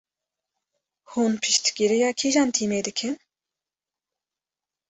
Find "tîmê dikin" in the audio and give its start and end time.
2.55-3.15